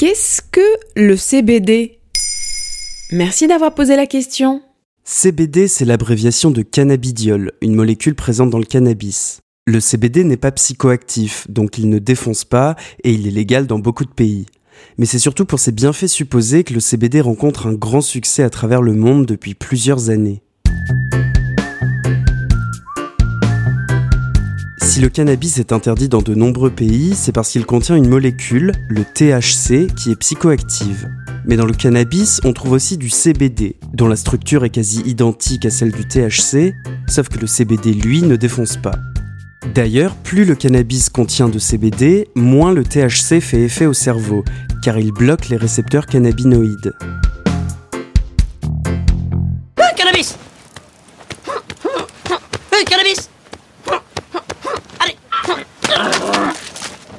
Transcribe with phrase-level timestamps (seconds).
[0.00, 0.62] Qu'est-ce que
[0.96, 1.98] le CBD
[3.12, 4.62] Merci d'avoir posé la question.
[5.04, 9.40] CBD, c'est l'abréviation de cannabidiol, une molécule présente dans le cannabis.
[9.66, 13.78] Le CBD n'est pas psychoactif, donc il ne défonce pas et il est légal dans
[13.78, 14.46] beaucoup de pays.
[14.96, 18.48] Mais c'est surtout pour ses bienfaits supposés que le CBD rencontre un grand succès à
[18.48, 20.40] travers le monde depuis plusieurs années.
[24.90, 28.72] Si le cannabis est interdit dans de nombreux pays, c'est parce qu'il contient une molécule,
[28.88, 31.08] le THC, qui est psychoactive.
[31.46, 35.64] Mais dans le cannabis, on trouve aussi du CBD, dont la structure est quasi identique
[35.64, 36.74] à celle du THC,
[37.06, 38.96] sauf que le CBD, lui, ne défonce pas.
[39.76, 44.42] D'ailleurs, plus le cannabis contient de CBD, moins le THC fait effet au cerveau,
[44.82, 46.94] car il bloque les récepteurs cannabinoïdes.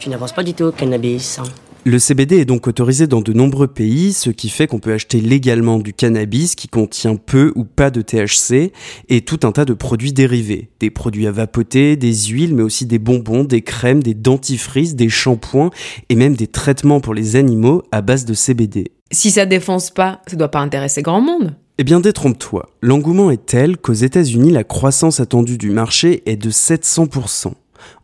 [0.01, 1.39] Tu n'avances pas du tout, cannabis.
[1.85, 5.21] Le CBD est donc autorisé dans de nombreux pays, ce qui fait qu'on peut acheter
[5.21, 8.71] légalement du cannabis qui contient peu ou pas de THC
[9.09, 10.71] et tout un tas de produits dérivés.
[10.79, 15.09] Des produits à vapoter, des huiles, mais aussi des bonbons, des crèmes, des dentifrices, des
[15.09, 15.69] shampoings
[16.09, 18.93] et même des traitements pour les animaux à base de CBD.
[19.11, 21.55] Si ça défonce pas, ça doit pas intéresser grand monde.
[21.77, 22.69] Eh bien, détrompe-toi.
[22.81, 27.53] L'engouement est tel qu'aux États-Unis, la croissance attendue du marché est de 700%.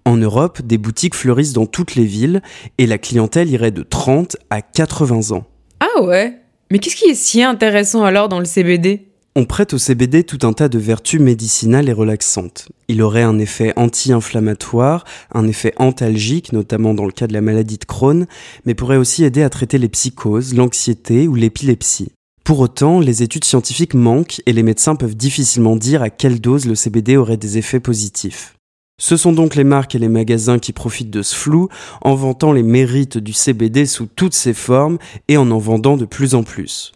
[0.06, 2.42] En Europe, des boutiques fleurissent dans toutes les villes
[2.78, 5.45] et la clientèle irait de 30 à 80 ans.
[5.80, 6.39] Ah ouais
[6.72, 10.39] Mais qu'est-ce qui est si intéressant alors dans le CBD On prête au CBD tout
[10.44, 12.70] un tas de vertus médicinales et relaxantes.
[12.88, 17.78] Il aurait un effet anti-inflammatoire, un effet antalgique, notamment dans le cas de la maladie
[17.78, 18.28] de Crohn,
[18.66, 22.11] mais pourrait aussi aider à traiter les psychoses, l'anxiété ou l'épilepsie.
[22.48, 26.66] Pour autant, les études scientifiques manquent et les médecins peuvent difficilement dire à quelle dose
[26.66, 28.57] le CBD aurait des effets positifs.
[29.00, 31.70] Ce sont donc les marques et les magasins qui profitent de ce flou
[32.02, 36.06] en vantant les mérites du CBD sous toutes ses formes et en en vendant de
[36.06, 36.94] plus en plus.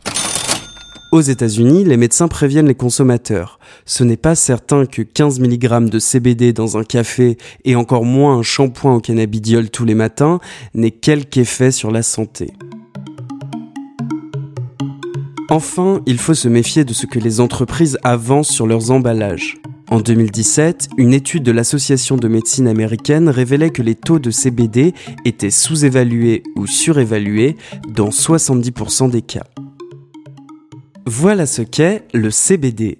[1.12, 3.60] Aux États-Unis, les médecins préviennent les consommateurs.
[3.86, 8.36] Ce n'est pas certain que 15 mg de CBD dans un café et encore moins
[8.36, 10.40] un shampoing au cannabidiol tous les matins
[10.74, 12.52] n'ait quelque effet sur la santé.
[15.52, 19.62] Enfin, il faut se méfier de ce que les entreprises avancent sur leurs emballages.
[19.92, 24.94] En 2017, une étude de l'Association de médecine américaine révélait que les taux de CBD
[25.26, 27.58] étaient sous-évalués ou surévalués
[27.90, 29.44] dans 70% des cas.
[31.06, 33.00] Voilà ce qu'est le CBD.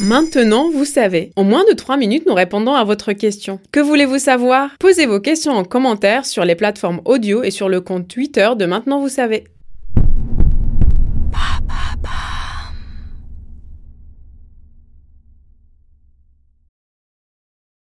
[0.00, 1.32] Maintenant, vous savez.
[1.36, 3.60] En moins de 3 minutes, nous répondons à votre question.
[3.70, 4.70] Que voulez-vous savoir?
[4.80, 8.64] Posez vos questions en commentaire sur les plateformes audio et sur le compte Twitter de
[8.64, 9.44] Maintenant, vous savez.